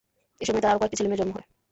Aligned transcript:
এ 0.41 0.45
সময়ে 0.45 0.63
তাঁর 0.63 0.71
আরো 0.71 0.79
কয়েকটি 0.79 0.97
ছেলে-মেয়ের 0.97 1.21
জন্ম 1.21 1.33
হয়। 1.33 1.47